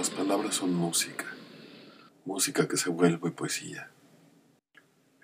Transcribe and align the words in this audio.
Las 0.00 0.08
palabras 0.08 0.54
son 0.54 0.72
música, 0.72 1.26
música 2.24 2.66
que 2.66 2.78
se 2.78 2.88
vuelve 2.88 3.30
poesía. 3.32 3.90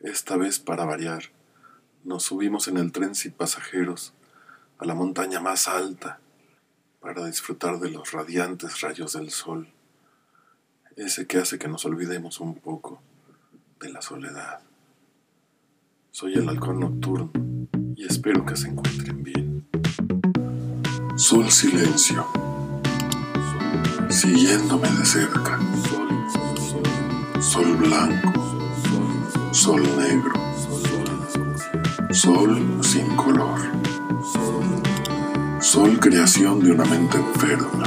Esta 0.01 0.37
vez, 0.37 0.59
para 0.59 0.85
variar, 0.85 1.23
nos 2.05 2.25
subimos 2.25 2.69
en 2.69 2.77
el 2.77 2.93
tren 2.93 3.15
sin 3.15 3.33
pasajeros 3.33 4.13
a 4.77 4.85
la 4.85 4.95
montaña 4.95 5.41
más 5.41 5.67
alta 5.67 6.21
para 7.01 7.25
disfrutar 7.25 7.81
de 7.81 7.89
los 7.89 8.13
radiantes 8.13 8.83
rayos 8.83 9.15
del 9.15 9.31
sol, 9.31 9.73
ese 10.97 11.27
que 11.27 11.39
hace 11.39 11.59
que 11.59 11.69
nos 11.69 11.87
olvidemos 11.87 12.39
un 12.41 12.55
poco 12.57 13.01
de 13.81 13.89
la 13.89 14.03
soledad. 14.03 14.61
Soy 16.11 16.35
el 16.35 16.51
halcón 16.51 16.81
nocturno 16.81 17.33
y 17.97 18.05
espero 18.05 18.45
que 18.45 18.57
se 18.57 18.69
encuentren 18.69 19.23
bien. 19.23 19.69
Sol 21.17 21.51
silencio, 21.51 22.27
siguiéndome 24.11 24.89
de 24.91 25.05
cerca. 25.05 25.59
Sol 27.41 27.77
blanco, 27.77 28.33
sol 29.53 29.83
negro, 29.97 30.35
sol 32.13 32.81
sin 32.83 33.07
color. 33.17 33.61
Sol 35.61 35.99
creación 35.99 36.61
de 36.61 36.73
una 36.73 36.85
mente 36.85 37.19
enferma. 37.19 37.85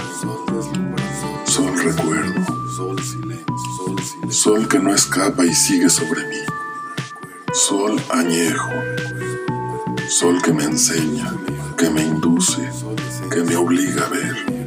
Sol 1.46 1.72
recuerdo. 1.84 2.46
Sol 4.30 4.68
que 4.68 4.80
no 4.80 4.94
escapa 4.94 5.46
y 5.46 5.54
sigue 5.54 5.90
sobre 5.90 6.28
mí. 6.28 6.42
Sol 7.54 8.02
añejo. 8.10 8.70
Sol 10.08 10.42
que 10.42 10.52
me 10.52 10.64
enseña, 10.64 11.34
que 11.78 11.90
me 11.90 12.02
induce, 12.02 12.70
que 13.32 13.44
me 13.44 13.56
obliga 13.56 14.06
a 14.06 14.10
ver. 14.10 14.59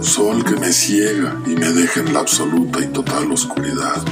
Sol 0.00 0.44
que 0.44 0.56
me 0.56 0.72
ciega 0.72 1.36
y 1.46 1.50
me 1.50 1.72
deja 1.72 2.00
en 2.00 2.12
la 2.12 2.20
absoluta 2.20 2.80
y 2.80 2.86
total 2.88 3.32
oscuridad. 3.32 4.02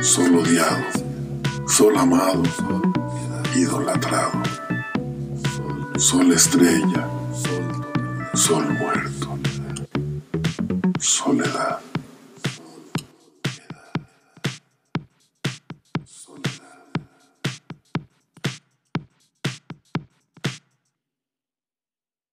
Sol 0.00 0.36
odiado, 0.36 0.84
sol 1.66 1.96
amado, 1.96 2.42
idolatrado. 3.54 4.42
Sol 5.96 6.32
estrella, 6.32 7.08
sol 8.34 8.66
muerto, 8.78 9.38
soledad. 10.98 11.80